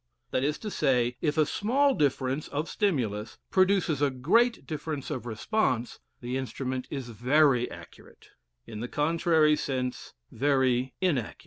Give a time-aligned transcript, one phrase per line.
[0.17, 5.11] * That is to say, if a small difference of stimulus produces a great difference
[5.11, 8.29] of response, the instrument is very accurate;
[8.65, 11.39] in the contrary case, very inaccurate.